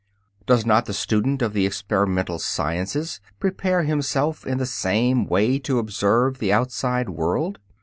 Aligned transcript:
Does 0.47 0.65
not 0.65 0.85
the 0.87 0.95
student 0.95 1.43
of 1.43 1.53
the 1.53 1.67
experimental 1.67 2.39
sciences 2.39 3.21
prepare 3.39 3.83
himself 3.83 4.47
in 4.47 4.57
the 4.57 4.65
same 4.65 5.27
way 5.27 5.59
to 5.59 5.77
observe 5.77 6.39
the 6.39 6.51
outside 6.51 7.09
world? 7.09 7.59